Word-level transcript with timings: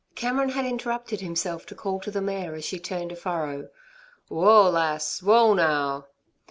Cameron 0.15 0.49
had 0.49 0.65
interrupted 0.65 1.21
himself 1.21 1.67
to 1.67 1.75
call 1.75 1.99
to 1.99 2.09
the 2.09 2.21
mare 2.23 2.55
as 2.55 2.65
she 2.65 2.79
turned 2.79 3.11
a 3.11 3.15
furrow: 3.15 3.69
"Whoa, 4.29 4.67
Lass! 4.71 5.21
Whoa 5.21 5.53
now!" 5.53 6.07